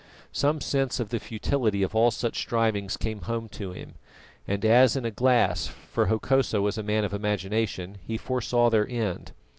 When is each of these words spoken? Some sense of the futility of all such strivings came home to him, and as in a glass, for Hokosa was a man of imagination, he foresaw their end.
Some 0.31 0.61
sense 0.61 0.99
of 0.99 1.09
the 1.09 1.19
futility 1.19 1.83
of 1.83 1.93
all 1.93 2.09
such 2.09 2.35
strivings 2.39 2.97
came 2.97 3.21
home 3.21 3.47
to 3.49 3.71
him, 3.71 3.93
and 4.47 4.65
as 4.65 4.95
in 4.95 5.05
a 5.05 5.11
glass, 5.11 5.67
for 5.67 6.07
Hokosa 6.07 6.59
was 6.59 6.79
a 6.79 6.81
man 6.81 7.05
of 7.05 7.13
imagination, 7.13 7.97
he 8.03 8.17
foresaw 8.17 8.71
their 8.71 8.87
end. 8.89 9.33